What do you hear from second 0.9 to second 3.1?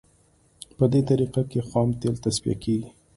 دې طریقه کې خام تیل تصفیه کیږي